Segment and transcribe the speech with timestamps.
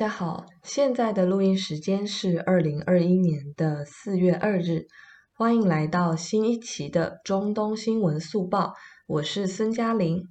[0.00, 4.86] 大家好，现在的录音时间是二零二一年的四月二日，
[5.34, 8.72] 欢迎来到新一期的中东新闻速报，
[9.06, 10.22] 我是孙嘉玲。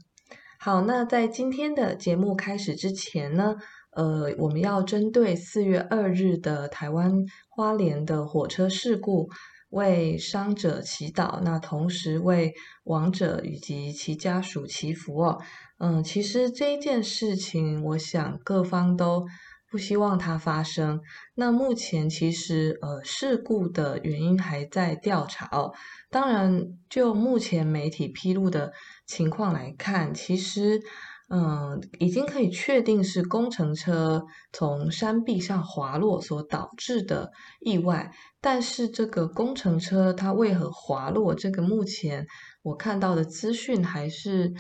[0.60, 3.58] 好，那在今天的节目开始之前呢，
[3.92, 7.14] 呃，我们要针对四月二日的台湾
[7.48, 9.30] 花莲的火车事故，
[9.70, 12.56] 为伤者祈祷，那同时为
[12.86, 15.40] 亡者以及其家属祈福哦。
[15.78, 19.26] 嗯，其实这一件事情，我想各方都
[19.70, 21.00] 不希望它发生。
[21.36, 25.72] 那目前其实呃事故的原因还在调查哦。
[26.10, 28.74] 当然，就目前媒体披露的
[29.06, 30.82] 情况来看，其实
[31.30, 38.12] 嗯已经可以确定是工程车从山壁上滑落所导致的意外。
[38.42, 42.26] 但是这个工程车它为何滑落，这个目前
[42.64, 44.54] 我看到的资讯还是。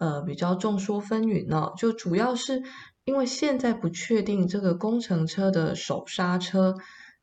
[0.00, 2.60] 呃，比较众说纷纭哦，就主要是
[3.04, 6.76] 因为现在不确定这个工程车的手刹车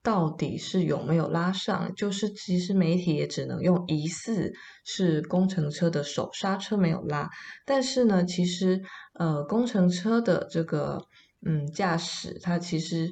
[0.03, 7.29] 到底是有没有拉上，就是其实媒体也只能用疑似是工程车的手刹车没有拉，
[7.65, 8.81] 但是呢，其实
[9.13, 11.01] 呃工程车的这个
[11.45, 13.11] 嗯驾驶他其实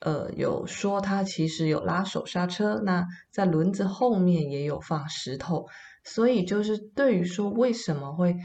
[0.00, 5.66] 呃有说他其实有拉手刹车，那在轮子后面也有放石头，
[6.04, 8.36] 所以就是对于说为什么会。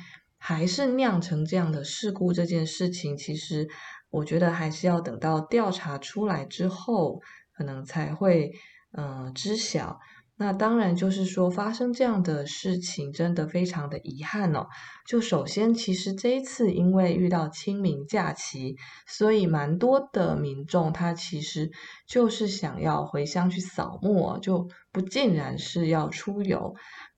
[0.43, 3.69] 还是酿成这样的事故这件事情，其实
[4.09, 7.21] 我觉得还是要等到调查出来之后，
[7.55, 8.51] 可能才会
[8.97, 9.99] 嗯、知晓。
[10.37, 14.65] 那当然就是说，发生这样的事情真的非常的遗憾哦。
[15.07, 18.75] 就首先，其实这一次因为遇到清明假期，
[19.05, 21.69] 所以蛮多的民众他其实
[22.07, 26.73] 就是想要回乡去扫墓，就不尽然是要出游。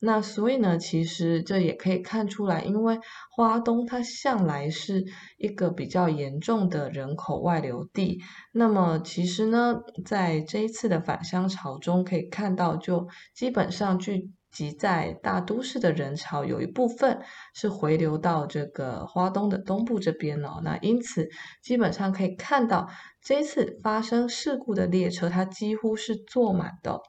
[0.05, 2.99] 那所以呢，其实这也可以看出来，因为
[3.31, 5.05] 花东它向来是
[5.37, 8.19] 一个比较严重的人口外流地。
[8.51, 17.21] 那么其实呢，在这一次的返乡潮中，可以看到，就基本上聚集在大都市的人潮，有一部分
[17.53, 20.59] 是回流到这个花东的东部这边哦。
[20.65, 21.29] 那因此，
[21.61, 22.89] 基本上可以看到，
[23.21, 26.99] 这一次发生事故的列车，它几乎是坐满的。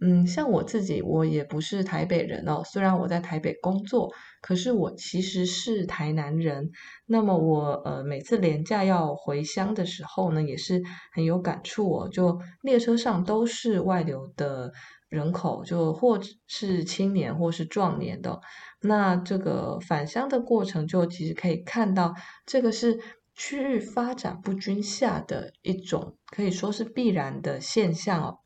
[0.00, 2.62] 嗯，像我自己，我也不是台北人哦。
[2.64, 4.12] 虽然我在台北工作，
[4.42, 6.70] 可是我其实是台南人。
[7.06, 10.82] 那么我呃每次连假要回乡的时候呢，也是
[11.12, 12.08] 很有感触哦。
[12.08, 14.72] 就列车上都是外流的
[15.08, 18.40] 人口，就或是青年或是壮年的。
[18.82, 23.00] 那这个返乡的过程，就其实可以看到，这个是
[23.34, 28.38] 区域发展不均下的一种，可以说是必然的现象哦。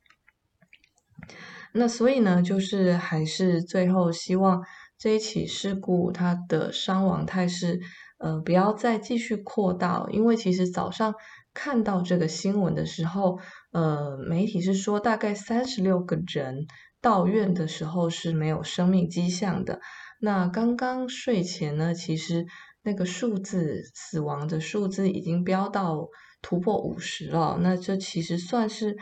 [1.73, 4.63] 那所以呢，就是还是最后希望
[4.97, 7.79] 这一起事故它的伤亡态势，
[8.19, 10.07] 呃，不要再继续扩大。
[10.11, 11.15] 因为其实早上
[11.53, 13.39] 看到这个新闻的时候，
[13.73, 16.67] 呃，媒体是说大概三十六个人
[17.01, 19.81] 到院的时候是没有生命迹象的。
[20.21, 22.47] 那刚刚睡前呢，其实
[22.83, 26.09] 那个数字死亡的数字已经飙到
[26.41, 27.59] 突破五十了。
[27.61, 28.97] 那这其实算是。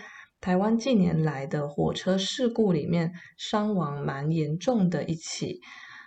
[0.46, 5.60] 台湾近年来的火车事故里面伤亡蛮严重的一起，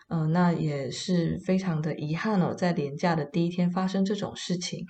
[0.07, 4.85] 呃，那也是非常的遗憾哦，在连假的第一天发生这种事情。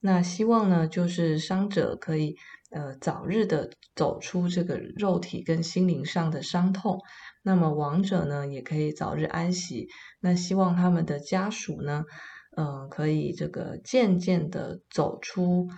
[0.00, 2.36] 那希望呢，就是伤者可以
[2.70, 6.98] 呃早日的走出这个肉体跟心灵上的伤痛，
[7.42, 9.86] 那么亡者呢也可以早日安息。
[10.18, 12.04] 那希望他们的家属呢，
[12.56, 15.68] 嗯、可以这个渐渐的走出。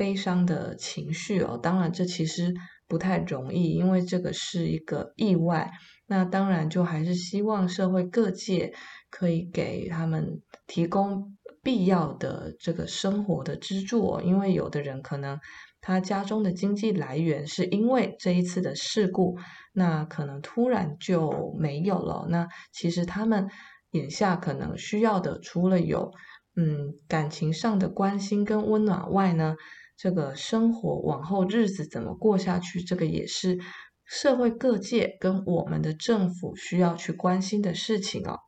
[0.00, 2.54] 悲伤的情绪哦，当然这其实
[2.88, 5.70] 不太容易，因为这个是一个意外。
[6.06, 8.72] 那当然就还是希望社会各界
[9.10, 15.38] 可以给他们提供必要的这个生活的支柱哦，因为有的人可能
[15.82, 19.36] 他家中的经济来源是因为这一次的事故，
[19.74, 22.26] 那可能突然就没有了。
[22.30, 23.50] 那其实他们
[23.90, 26.10] 眼下可能需要的，除了有
[26.56, 29.54] 嗯感情上的关心跟温暖外呢，
[30.02, 32.82] 这个生活往后日子怎么过下去？
[32.82, 33.58] 这个也是
[34.06, 38.38] 社会各界跟我们的政府需要去关心的事情哦。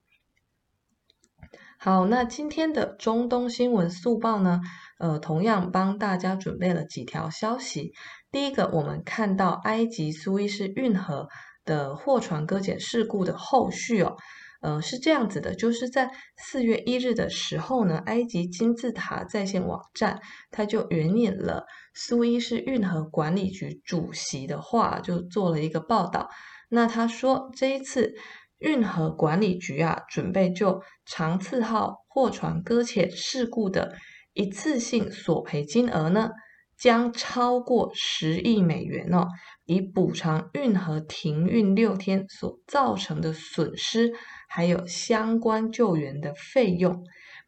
[1.78, 4.62] 好，那今天的中东新闻速报呢，
[4.99, 7.93] 呃，同样帮大家准备了几条消息。
[8.31, 11.28] 第一个，我们看到埃及苏伊士运河
[11.66, 14.16] 的货船搁浅事故的后续哦。
[14.62, 20.20] 呃，是这样子的，就是在四月一日的时候呢，埃及金字塔在线网站，
[20.53, 26.31] 它就援引了苏伊士运河管理局主席的话，就做了一个报道。
[26.70, 28.14] 那他说，这一次
[28.61, 33.93] 运河管理局啊，准备就长赐号货船搁浅事故的
[34.32, 36.31] 一次性索赔金额呢，
[36.78, 39.28] 将超过十亿美元哦，
[39.66, 44.12] 以补偿运河停运六天所造成的损失，
[44.48, 47.04] 还有相关救援的费用。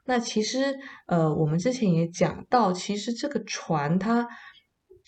[0.07, 0.77] 那其实，
[1.07, 4.29] 呃，我们之前也讲到，其实这个船它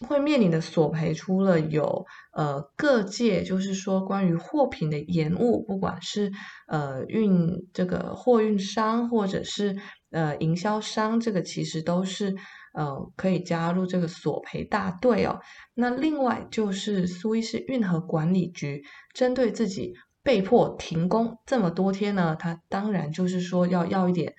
[0.09, 6.33] 会面临的索赔，除了有呃各界，就是说关于货品的延误，不管是
[6.67, 9.77] 呃运这个货运商或者是
[10.11, 12.35] 呃营销商，这个其实都是
[12.77, 15.41] 呃可以加入这个索赔大队哦。
[15.75, 24.33] 那另外就是苏伊士运河管理局针对自己被迫停工这么多天呢，他当然就是说要要一点。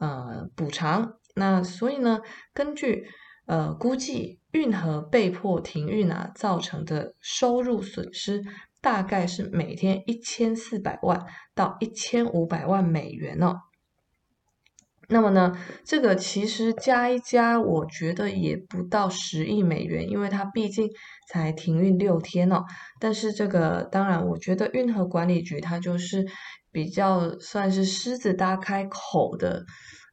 [0.00, 1.12] 呃，补偿。
[1.36, 2.22] 那所以呢，
[2.52, 3.06] 根据
[3.46, 8.42] 呃估计，运河被迫停运啊，造成的收入损失
[8.80, 11.24] 大概是每天一千四百万
[11.54, 13.54] 到一千五百万美元哦。
[15.12, 15.52] 那么呢，
[15.84, 20.88] 这个其实加一加，我觉得也不到十亿美元，因为它毕竟
[21.28, 22.64] 才停运六天哦。
[22.98, 26.26] 但是这个当然，我觉得运河管理局它就是。
[26.74, 29.62] 比较算是狮子大开口的，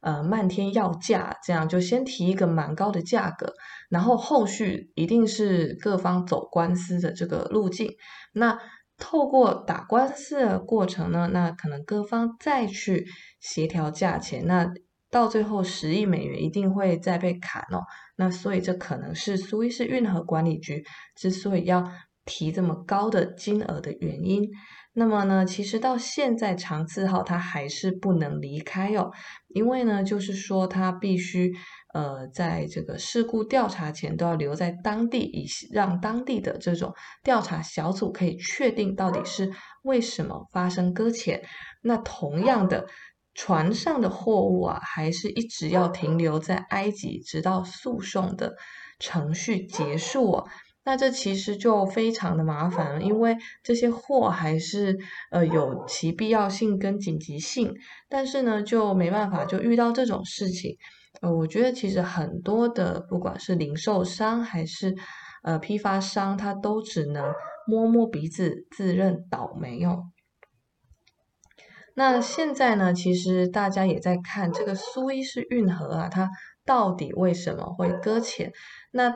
[0.02, 3.54] 呃，漫天要价，这样就先提一个蛮高的价格，
[3.88, 7.90] 然后后续一定是各方走官司的这个路径。
[8.34, 8.58] 那
[8.98, 13.06] 透过打官司的过程呢，那可能各方再去
[13.40, 14.70] 协调价钱，那
[15.10, 17.82] 到最后十亿美元一定会再被砍哦。
[18.16, 20.84] 那所以这可能是苏伊士运河管理局
[21.16, 21.90] 之所以要
[22.24, 24.48] 提这么高的金额的原因。
[24.92, 29.10] 那么呢，其实到现在长赐号它还是不能离开哦，
[29.48, 31.52] 因为呢，就是说它必须
[31.94, 36.92] 呃，在这个事故调查前都要留在当地，以让当地的这种
[37.22, 39.52] 调查小组可以确定到底是
[39.84, 41.40] 为什么发生搁浅。
[41.82, 42.84] 那同样的，
[43.42, 48.54] 船上的货物啊，还是一直要停留在埃及，直到诉讼的
[48.98, 50.46] 程序结束哦。
[50.84, 54.94] 那这其实就非常的麻烦了，因为这些货还是
[55.30, 57.72] 呃有其必要性跟紧急性，
[58.10, 60.76] 但是呢就没办法，就遇到这种事情。
[61.22, 64.94] 呃，我觉得其实很多的不管是零售商还是
[65.42, 67.32] 呃批发商，他都只能
[67.66, 70.02] 摸摸鼻子自认倒霉哦。
[71.94, 76.30] 那现在呢，其实大家也在看这个苏伊士运河啊，它
[76.64, 78.52] 到底为什么会搁浅？
[78.92, 79.14] 那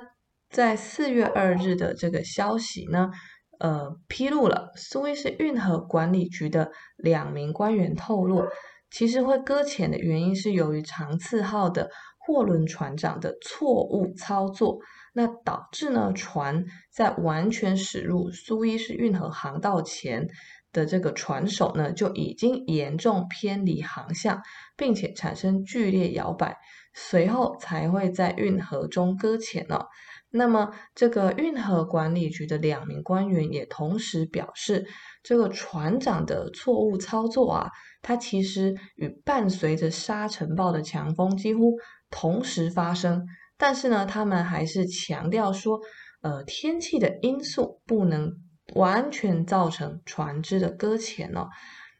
[0.50, 3.10] 在四月二日的这个消息呢，
[3.58, 8.44] 呃，披露了苏伊士运河管理局的两名官员透露，
[8.90, 14.78] 其实会搁浅的原因是由于长赐号的货轮船长的错误操作，
[15.12, 20.28] 那导致呢船在完全驶入苏伊士运河航道前
[20.74, 24.42] 的这个船首呢就已经严重偏离航向，
[24.76, 26.54] 并且产生剧烈摇摆，
[26.92, 29.86] 随后才会在运河中搁浅了。
[30.30, 34.84] 那么，这个运河管理局的两名官员也同时表示，
[35.22, 37.70] 这个船长的错误操作啊，
[38.02, 41.78] 它其实与伴随着沙尘暴的强风几乎
[42.10, 43.24] 同时发生。
[43.56, 45.78] 但是呢，他们还是强调说，
[46.22, 48.32] 呃，天气的因素不能
[48.74, 51.48] 完全造成船只的搁浅哦。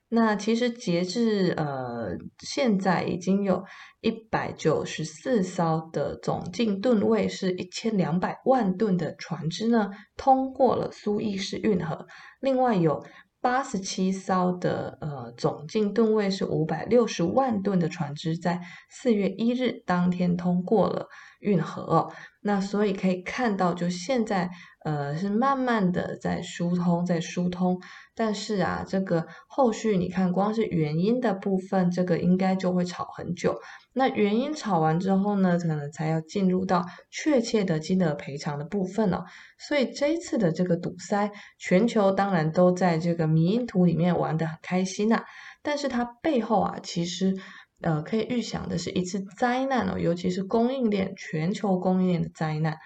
[0.09, 3.65] 那其实截至呃现在已经有
[4.01, 12.07] 一百九十四艘的总净吨位是一千两百万吨的船只呢，通过了苏伊士运河。
[12.41, 13.05] 另外有
[13.41, 21.09] 八十七艘的呃总净吨位是五百六十万吨的船只在四月一日当天通过了
[21.41, 22.13] 运河。
[22.47, 24.51] 那所以可以看到，就现在
[24.85, 27.81] 呃是慢慢的在疏通，在疏通。
[28.15, 33.59] 但是啊，这个后续你看，光是原因的部分，这个应该就会吵很久。
[33.95, 39.25] 那原因吵完之后呢，可能才要进入到确切的金额赔偿的部分了。
[39.59, 45.25] 所以这一次的这个堵塞，全球当然都在这个迷因图里面玩得很开心呐。
[45.63, 47.35] 但是它背后啊，其实
[47.81, 52.79] 呃可以预想的是一次灾难哦，尤其是供应链全球供应链的灾难。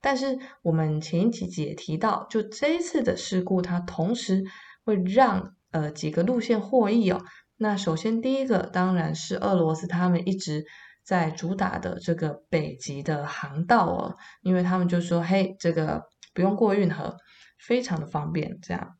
[0.00, 4.44] 但是我们前几集也提到，就这一次的事故，它同时
[4.82, 7.22] 会让呃几个路线获益哦。
[7.56, 10.64] 那首先第一个当然是俄罗斯他们一直
[11.04, 17.18] 在主打的这个北极的航道哦，因为他们就说嘿，这个不用过运河，
[17.58, 18.96] 非常的方便这样。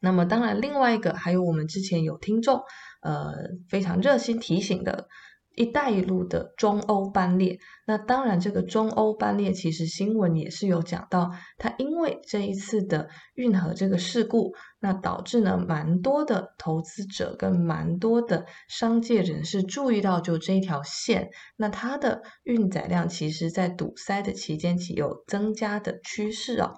[0.00, 2.62] 那么当然另外一个还有我们之前有听众
[3.00, 3.32] 呃
[3.68, 5.08] 非常热心提醒的
[5.54, 7.58] 一带一路的中欧班列。
[7.84, 26.74] 那当然，这个中欧班列其实新闻也是有讲到，它因为这一次的运河这个事故，那导致呢蛮多的投资者跟蛮多的商界人士注意到，就这一条线，那它的运载量其实在堵塞的期间起有增加的趋势哦。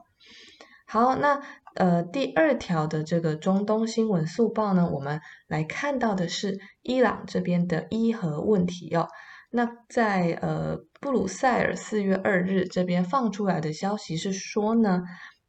[0.86, 1.40] 好，那
[1.74, 9.08] 呃第二条的这个中东新闻速报呢，我们来看到的是伊朗这边的伊核问题哦。
[9.50, 15.02] 那在呃布鲁塞尔四月二日这边放出来的消息是说呢，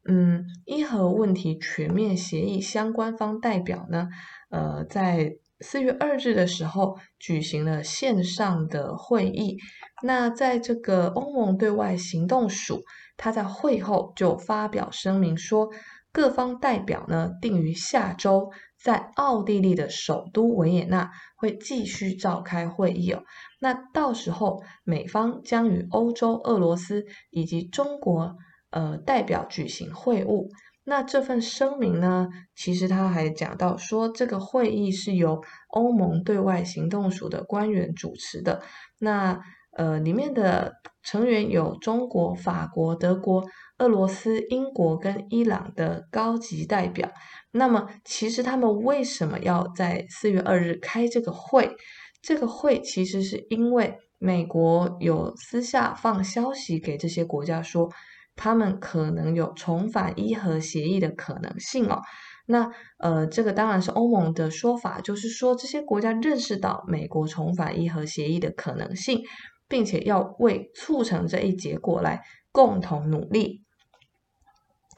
[0.08, 4.08] 嗯，伊核问题全面协议相关方代表呢，
[4.50, 9.56] 呃，在四月二日的时候举行了线上的会议。
[10.02, 12.82] 那在这个欧盟对外行动署，
[13.16, 15.68] 他在会后就发表声明说，
[16.12, 23.22] 各方代表呢定于下周在奥地利的首都维也纳会继续召开会议哦。
[23.60, 28.36] 那到时候，美方将与欧洲、俄罗斯以及中国
[28.70, 30.48] 呃代表举行会晤。
[30.84, 38.60] 那这份声明呢，其实他还讲到说，这个会议是由欧盟对外行动署的官员主持的。
[38.98, 39.40] 那
[39.74, 43.42] 呃，里面的成员有中国、法国、德国、
[43.82, 47.10] 俄罗斯、英国跟伊朗的高级代表。
[47.50, 51.74] 那么，其实他们为什么要在四月二日开这个会？
[52.22, 57.90] 这个会其实是因为美国有私下放消息给这些国家说，
[58.36, 62.00] 他们可能有重返伊核协议的可能性哦。
[62.46, 69.20] 那呃，这个当然是欧盟的说法，就是说这些国家认识到美国重返伊核协议的可能性，
[69.68, 72.22] 并且要为促成这一结果来
[72.52, 73.61] 共同努力。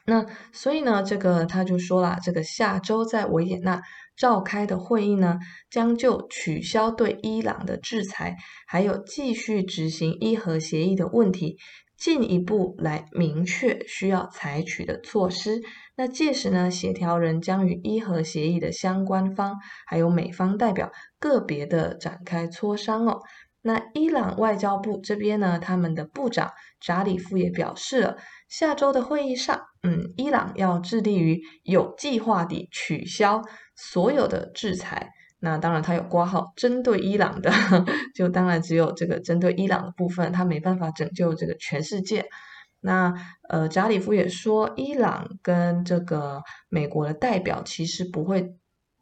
[0.06, 3.80] 那所以呢，这个他就说了，这个下周在维也纳
[4.16, 5.38] 召开的会议呢，
[5.70, 11.56] 将就取消对伊朗的制裁，还有继续执行伊核协议的问题，
[11.96, 15.62] 进一步来明确需要采取的措施。
[15.96, 19.56] 那届时呢，协调人将与伊核协议的相关方，
[19.86, 23.20] 还有美方代表个别的展开磋商哦。
[23.66, 33.42] 那伊朗外交部这边呢，他们的部长扎里夫也表示了，下周的会议上，嗯，伊朗要致力于有计划地取消
[33.74, 35.08] 所有的制裁。
[35.38, 37.50] 那当然，他有括号针对伊朗的，
[38.14, 42.26] 就当然只有这个针对伊朗的部分，他没办法拯救这个全世界。
[42.80, 43.14] 那
[43.48, 48.56] 呃，扎里夫也说，伊朗跟这个美国的代表其实不会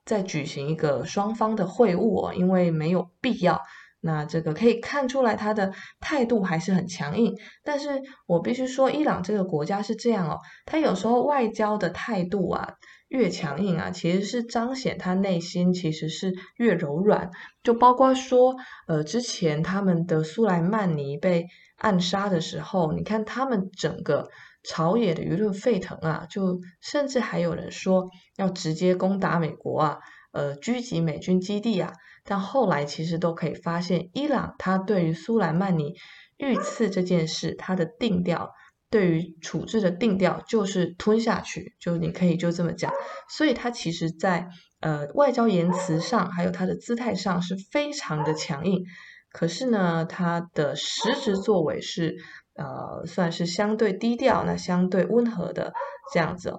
[0.05, 3.61] 再举行一个双方的会晤哦，因为没有必要。
[4.05, 7.33] 那这个可以看出来，他的态度还是很强硬。
[7.63, 12.69] 但是我必须说，伊朗这个国家是这样哦，他有时候外交的态度啊
[13.09, 17.31] 越强硬啊，其实是彰显他内心其实是越柔软。
[17.63, 18.57] 就包括说，
[18.89, 24.29] 呃，之前他们的苏莱曼尼被暗杀的时候，你看他们整个
[24.65, 29.99] 朝野的舆论沸腾啊，就甚至还有人说要直接攻打美国啊，
[30.33, 31.93] 呃，狙击美军基地啊。
[32.25, 35.95] 但后来其实都可以发现，伊朗他对于苏莱曼尼
[36.37, 38.51] 遇刺这件事，他的定调
[38.91, 42.93] 对于处置的定调就是吞下去，就你可以就这么讲。
[43.29, 44.49] 所以他其实在
[44.81, 48.85] 呃外交言辞上，还有他的姿态上是非常的强硬。
[49.31, 52.17] 可是呢，他的实质作为是
[52.55, 55.73] 呃算是相对低调，那相对温和的
[56.13, 56.53] 这样子。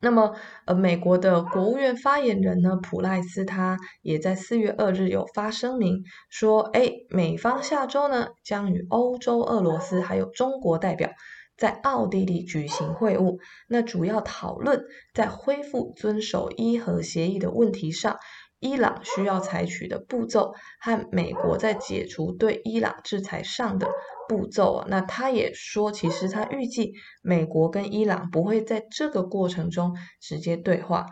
[0.00, 11.10] 那么，呃，美国的国务院发言人呢，普赖斯他也在四月二日有发声明说，哎，美方下周呢将与欧洲、俄罗斯还有中国代表
[11.56, 18.18] 在奥地利举行会晤，那主要讨论在恢复遵守伊核协议的问题上。
[18.60, 23.88] 伊朗需要采取的步骤和美国在解除对伊朗制裁上的
[24.28, 31.06] 步骤，那他也说，其实他预计美国跟伊朗不会在这个过程中直接对话。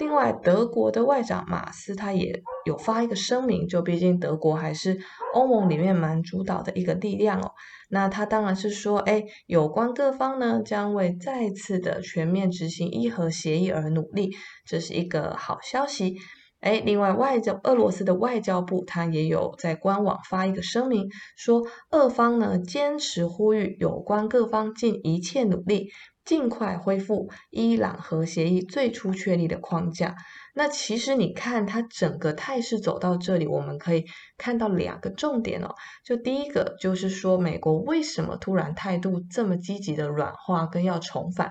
[0.00, 4.98] 另外，德国的外长马斯他也有发一个声明，就毕竟德国还是
[5.34, 7.52] 欧盟里面蛮主导的一个力量哦。
[7.90, 14.30] 那他当然是说，哎，有关各方呢将为再次的全面执行伊核协议而努力，
[14.66, 16.16] 这是一个好消息。
[16.64, 25.90] 哎，另外，外交俄罗斯的外交部，他也有在官网发一个声明，说俄方呢坚持呼吁有关各方尽一切努力，
[26.24, 30.16] 尽快恢复伊朗核协议最初确立的框架。
[30.54, 34.06] 那其实你看，它整个态势走到这里，我们可以
[34.38, 35.74] 看到两个重点哦。
[36.02, 41.50] 就第一个就是说，美国为什么突然态度这么积极的软化，跟要重返？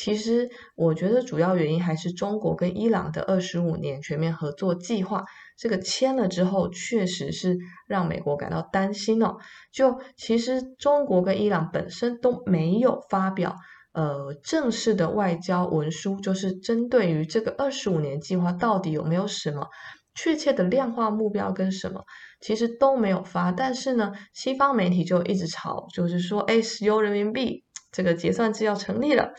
[0.00, 5.24] 其实，我觉得主要原因还是中国跟伊朗的二十五年全面合作计划
[5.58, 9.36] 这个签了之后，确实是让美国感到担心哦。
[9.70, 13.56] 就其实中国跟伊朗本身都没有发表
[13.92, 19.66] 呃正式的外交文书，就是针对于这个二十五年计划到底有没有什么
[20.14, 22.02] 确切的量化目标跟什么，
[22.40, 23.52] 其实都没有发。
[23.52, 29.30] 但是呢，西方媒体就一直炒，就是说，哎，石油人民币这个结算制要成立了。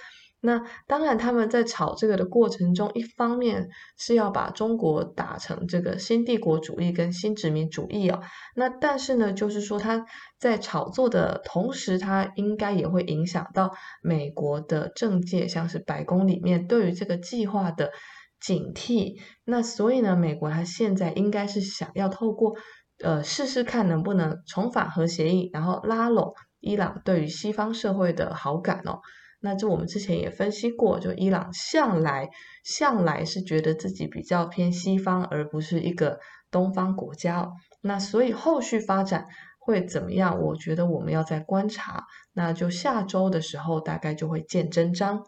[0.43, 8.19] 那当然，他们在炒这个的过程中，一方面是要把中国打成这个新帝国主义跟新殖民主义哦。
[8.55, 10.03] 那但是呢，就是说他
[10.39, 13.71] 在炒作的同时，他应该也会影响到
[14.01, 17.91] 美国的政界，像是白宫里面对于这个计划的
[18.39, 19.21] 警惕。
[19.45, 22.55] 那所以呢，美国他现在应该是想要透过
[23.03, 29.01] 呃试试看能不能重返核协议，然后拉拢伊朗对于西方社会的好感哦。
[29.41, 32.29] 那这我们之前也分析过，就伊朗向来
[32.63, 36.19] 向来是觉得自己比较偏西方，而不是一个
[36.51, 37.49] 东方国家。
[37.81, 39.25] 那所以后续发展
[39.59, 40.39] 会怎么样？
[40.39, 42.05] 我觉得我们要在观察。
[42.33, 45.25] 那就下周的时候，大概就会见真章。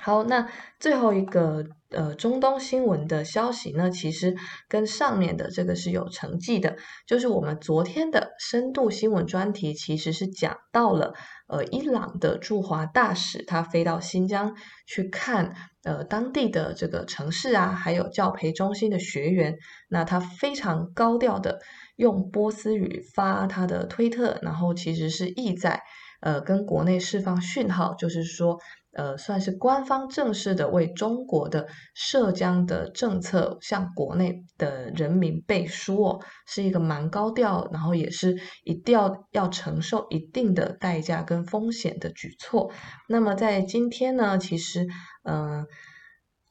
[0.00, 0.48] 好，那
[0.80, 4.34] 最后一个呃中东新闻的消息呢，其实
[4.68, 11.14] 跟上面的这个是有承继的，就是我们昨天的深度新闻专题其实是讲到了
[11.48, 14.56] 呃伊朗的驻华大使他飞到新疆
[14.86, 19.56] 去看呃当地的这个城市啊，还有教培中心的学员，
[19.88, 21.60] 那他非常高调的
[21.96, 25.82] 用波斯语发他的推特，然后其实是意在
[26.22, 28.58] 呃跟国内释放讯号，就是说。
[28.94, 42.70] 呃，算是官方正式的为中国的涉疆的政策向国内的人民背书哦，是一个蛮高调，然后也是一定要要承受一定的代价跟风险的举措。
[43.08, 44.86] 那么在今天呢，其实，
[45.24, 45.66] 嗯、呃，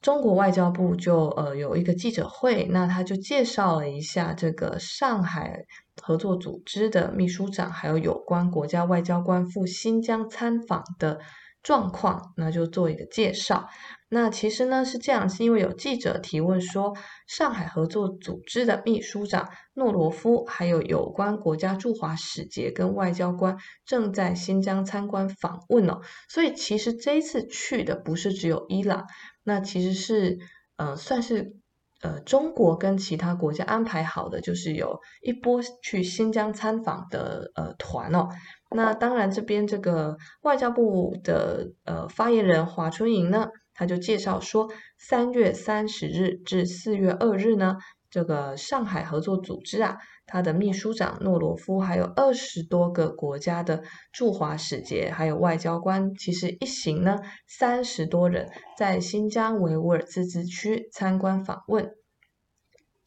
[0.02, 5.66] 中国外交部就呃有一个记者会，那他就介绍了一下这个上海
[6.02, 11.20] 合作组织的秘书长，还有有关国家外交官赴新疆参访的。
[11.64, 13.70] 状况，那就做一个介绍。
[14.10, 26.02] 那其实呢是这样，是因为有记者提问说，上海合作组织的秘书长诺罗夫，还有有关国家驻华使节跟外交官正在新疆参观访问哦。
[26.28, 29.06] 所以其实这一次去的不是只有伊朗，
[29.44, 30.40] 那其实是
[30.78, 31.58] 呃算是
[32.02, 38.28] 呃中国跟其他国家安排好的，就是有一波去新疆参访的呃团哦。
[38.74, 47.78] 那当然，这边这个外交部的呃发言人华春莹呢，他就介绍说，三月三十日至四月二日呢，
[48.12, 49.98] 这个上海合作组织啊，
[50.28, 61.90] 他的秘书长诺罗夫，还有二十多个国家的驻华使节，还有外交官，其实一行呢三十多人，在新疆维吾尔自治区参观访问。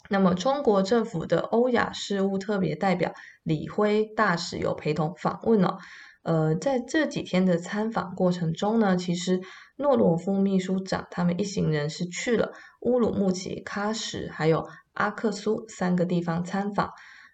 [0.08, 3.12] 那么，中国政府的欧亚事务特别代表
[3.42, 5.78] 李辉大使有陪同访问哦。
[6.22, 9.42] 呃，在这几天的参访过程中呢，其实
[9.76, 16.90] 诺罗夫秘书长他们一行人是去了乌鲁木齐、喀什还有阿克苏三个地方参访。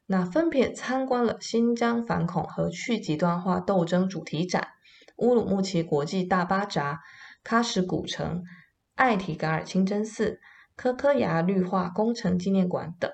[0.06, 4.66] 那分别参观了新疆反恐和去极端化斗争主题展、
[5.16, 7.00] 乌鲁木齐国际大巴扎、
[7.44, 8.42] 喀什古城、
[8.96, 10.40] 艾提嘎尔清真寺。
[10.80, 13.10] 科科牙绿化工程纪念馆等，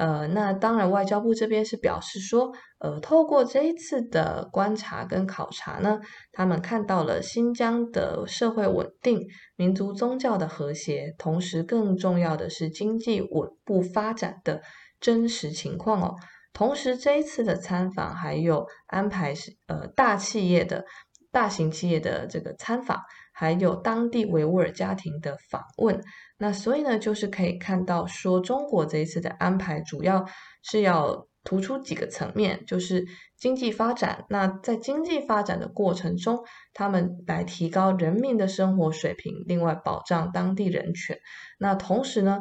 [0.00, 6.00] 呃，那当然，外交部这边是表示说，呃，透过这一次的观察跟考察呢，
[6.32, 9.20] 他们看到了新疆的社会稳定、
[9.56, 14.62] 民族宗教的和谐，同时更重要的是经济稳步发展的
[14.98, 16.16] 真实情况哦。
[16.54, 20.86] 同时，这一次的参访还有安排是呃大企业的
[21.30, 22.98] 大型企业的这个参访，
[23.34, 26.00] 还有当地维吾尔家庭的访问。
[26.42, 30.24] 那所以呢，就是可以看到说，中国这一次的安排主要
[30.62, 33.04] 是要突出几个层面，就是
[33.36, 34.24] 经济发展。
[34.30, 41.18] 那在经济发展的过程中，他们来提高人民的生活水平，另外保障当地人权。
[41.58, 42.40] 那同时呢，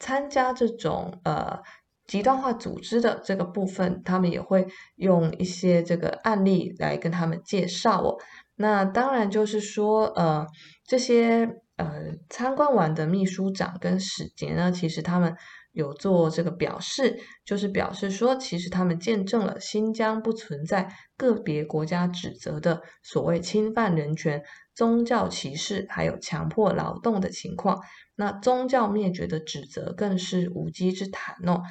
[0.00, 1.60] 参加这种呃
[2.06, 8.16] 极端化组织的这个部分，他们也会用一些这个案例来跟他们介绍哦。
[8.54, 10.46] 那当然就是说，呃，
[10.86, 11.60] 这些。
[11.76, 15.36] 呃，参观完的秘书长跟使节呢，其实他们
[15.72, 24.42] 有做这个表示，就是表示说，其实他们见证了新疆不存在个别国家指责的所谓侵犯人权、
[24.74, 27.78] 宗教歧视，还有强迫劳动的情况。
[28.14, 31.62] 那宗教灭绝的指责更是无稽之谈哦。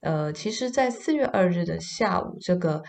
[0.00, 2.82] 呃，其实，在四月二日的下午，这个。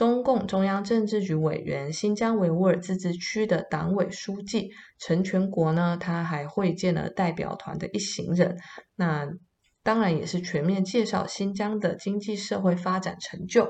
[0.00, 8.56] 中共中央政治局委员、新疆维吾尔自治区的党委书记陈全国呢，他还会见了代表团的一行人。
[8.96, 9.28] 那
[9.82, 13.68] 当然也是全面介绍新疆的经济社会发展成就。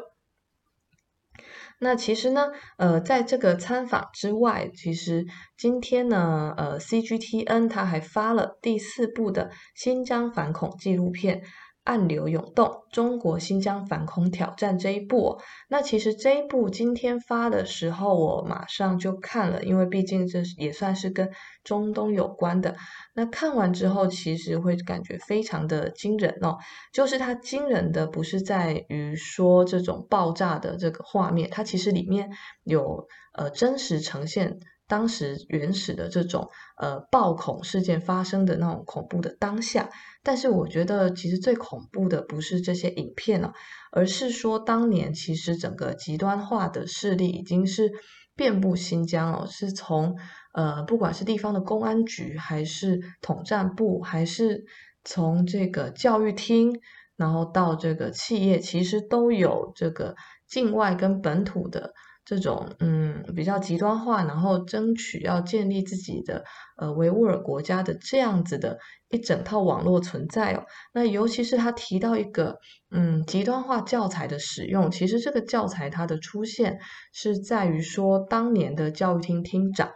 [1.81, 5.27] 那其实呢，呃，在这个参访之外，其实
[5.59, 11.43] 今天呢，呃，CGTN 它还发了第四部的新疆反恐纪录片。
[11.83, 21.31] 暗流涌动，中国新疆反恐挑战这一部，那其实这一部今天发的时候，我马上就看了，因为毕竟这也算是跟
[21.65, 22.77] 中东有关的。
[23.15, 26.59] 那看完之后，其实会感觉非常的惊人哦。
[26.93, 32.31] 就是它惊人的不是在于说这种爆炸的这个画面，它其实里面
[32.65, 34.59] 有呃真实呈现。
[34.91, 39.89] 当时原始的这种呃暴恐事件发生的那种恐怖的当下，
[40.25, 43.53] 但是我觉得其实最恐怖的不是这些影片了，
[43.93, 47.93] 而是说当年其实整个极端化的势力已经是
[48.35, 50.19] 遍布新疆哦，是从
[50.53, 54.65] 呃不管是地方的公安局，还是统战部，还是
[55.05, 56.81] 从这个教育厅，
[57.17, 60.17] 然后到这个企业，其实都有这个
[60.49, 61.95] 境外跟本土的。
[62.31, 66.45] 这种嗯比较极端化，然后争取要建立自己的
[66.77, 70.63] 呃维吾尔国家的这样子的一整套网络存在哦。
[70.95, 72.61] 那尤其是他提到一个
[72.93, 76.79] 嗯极端化教材的使用，其实这个教材它的出现
[77.13, 79.91] 是在于说，当年的教育厅厅长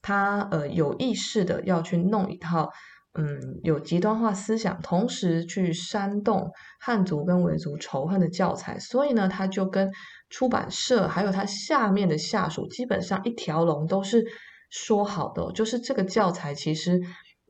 [0.00, 2.70] 他呃有意识的要去弄一套
[3.14, 9.90] 嗯有极端化思想，同时去煽动汉族跟维族仇恨的教材，所以呢他就跟。
[10.32, 14.24] 出版社还有他下面的下属，基本上一条龙都是
[14.70, 17.00] 说好的，就是这个教材其实，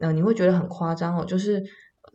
[0.01, 1.63] 呃，你会觉得很夸张哦，就是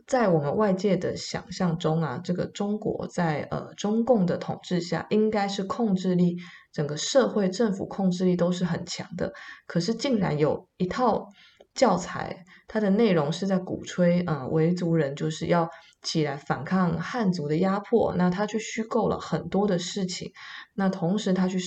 [0.08, 6.36] 在我们外界的想象中啊，这个中国在呃中共的统治下，应该是控制力，
[6.72, 9.32] 整个社会政府控制力都是很强的，
[9.68, 11.28] 可是竟然有一套
[11.76, 15.68] 教材，它的内容是在鼓吹啊，维族人就是要。
[16.02, 20.30] 起来反抗汉族的压迫，那他去虚构了很多的事情，
[20.74, 21.58] 那同时他去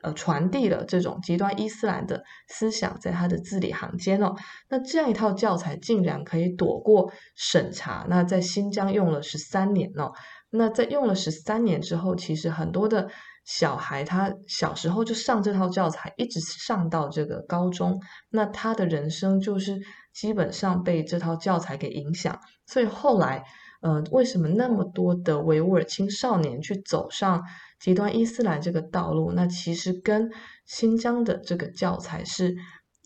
[0.00, 4.34] 呃传递了这种极端伊斯兰的思想在他的字里行间哦，
[4.70, 10.12] 那这样一套教材竟然可以躲过审查，那在新疆用了十三年哦，
[10.48, 13.10] 那在用了十三年之后，其实很多的
[13.44, 18.00] 小孩他小时候就上这套教材，一直上到这个高中，
[18.30, 19.80] 那他的人生就是
[20.12, 23.44] 基本上被这套教材给影响，所以后来。
[23.84, 27.42] 呃，为什么那么多的维吾尔青少年去走上
[27.80, 29.32] 极端伊斯兰这个道路？
[29.32, 30.30] 那其实跟
[30.64, 32.54] 新疆的这个教材是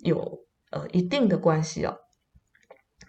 [0.05, 1.97] 有呃一定的关系哦。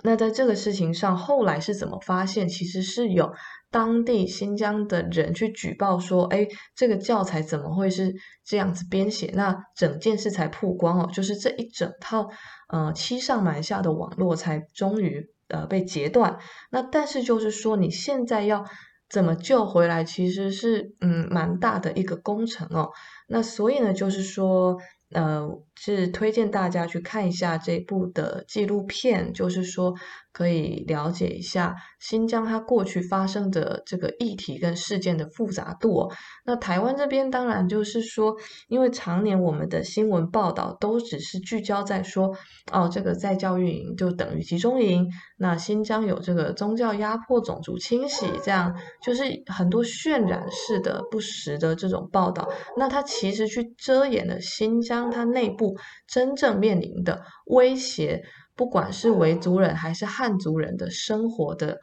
[0.01, 2.47] 那在这个事情上，后来是怎么发现？
[2.47, 3.33] 其实是有
[3.71, 8.13] 当地新疆的人去举报说，哎，这个教材怎么会是
[8.45, 9.31] 这样子编写？
[9.33, 12.29] 那整件事才曝光哦，就是这一整套
[12.69, 15.29] 呃欺上瞒下的网络才终于。
[15.49, 16.37] 呃，被截断。
[16.71, 18.65] 那但是就是说，你现在要
[19.09, 22.89] 怎么救回来，其实是嗯蛮大的一个工程哦。
[23.29, 24.77] 那所以呢，就是说。
[25.11, 25.47] 呃，
[25.79, 29.93] 是推荐大家去看一下这部的纪录片，就是说
[30.33, 36.11] 可以了解一下新疆它过去发生的这个议题跟事件的复杂度哦。
[36.45, 38.35] 那台湾这边当然就是说，
[38.67, 42.35] 因为常年我们的新闻报道都只是聚焦在说，
[42.71, 52.47] 哦，这个在教育营就等于集中营，那新疆有这个宗教压迫、种族清洗，这样就是很多渲染式的不实的这种报道。
[52.75, 54.97] 那它其实去遮掩了新疆。
[55.09, 55.66] 它内部
[56.07, 58.23] 真正面临的威胁，
[58.55, 61.79] 不管是维族人还是汉族人的生活的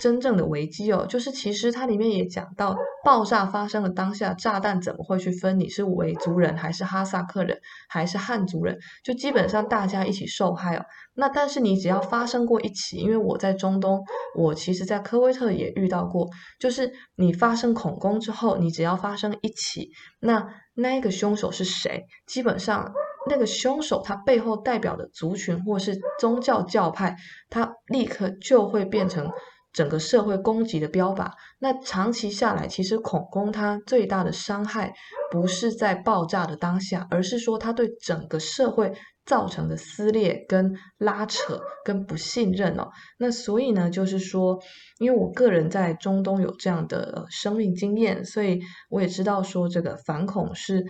[0.00, 8.76] 真正的危机哦，就是其实它里面也讲到，爆炸发生的当下，炸弹怎么会去分你是维族人还是哈萨克人还是汉族人？
[9.04, 10.84] 就基本上大家一起受害哦。
[11.14, 14.02] 那但是你只要发生过一起，因为我在中东，
[14.36, 16.28] 我其实在科威特也遇到过，
[16.58, 22.04] 就是你发生恐攻之后，你只要发生一起，那那一个凶手是谁？
[22.26, 22.92] 基本上
[23.30, 27.16] 那个凶手他背后代表的族群或是宗教教派，
[27.48, 29.30] 他立刻就会变成。
[29.74, 34.94] 整个社会攻击的标靶，那长期下来，其实恐攻它最大的伤害
[35.30, 38.92] 不是在爆炸的当下，而是说它对整个社会
[39.26, 42.88] 造成的撕裂、跟拉扯、跟不信任哦。
[43.18, 44.58] 那所以呢，就是说，
[44.98, 50.84] 因为我个人在中东有这样的生命经验，所以我也知道说这个反恐是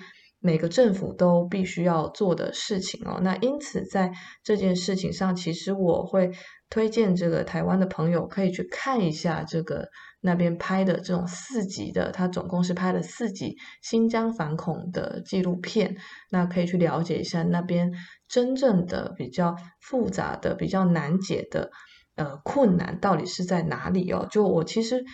[0.45, 3.19] 每个政府都必须要做的事情哦。
[3.21, 4.13] 那因此在
[4.45, 6.31] 这件事情上，其实我会。
[6.71, 9.87] 推荐这个台湾的朋友可以去看一下这个
[10.21, 15.97] 那边拍的这种四集的，他总共是拍了四集新疆反恐的纪录片，
[16.31, 17.93] 那可以去了解一下那边
[18.27, 21.71] 真正的比较复杂的、比较难解的
[22.17, 24.27] 呃困难到底是在哪里哦？
[24.29, 25.05] 就我其实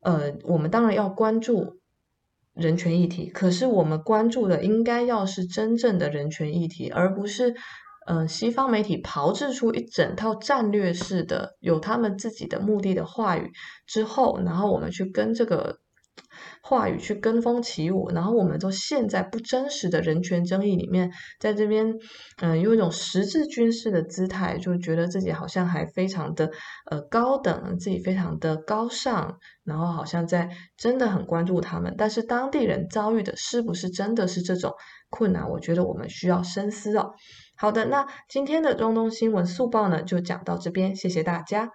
[0.00, 1.78] 呃，我们当然要关注
[2.56, 7.54] 人权议题，可是我们关注的应该要是真正的人权议题，而不是。
[8.08, 13.50] 嗯，西方媒体炮制出一整套战略式的、有他们自己的目的的话语
[13.84, 15.80] 之后，然后我们去跟这个
[16.62, 21.94] 话语去跟风起舞，然后我们都陷在不真实的人权争议里面，在这边，
[22.42, 26.50] 嗯，有一种十字军式的姿态，就觉得自己好像还非常的
[26.90, 34.72] 呃高等，自己非常的高尚，然后好像在真的很关注他们，但是当地人遭遇的是不是真的是这种
[35.08, 35.48] 困难？
[35.48, 37.12] 我觉得我们需要深思哦。
[37.56, 41.70] 好的，那今天的中东新闻速报呢，就讲到这边，谢谢大家。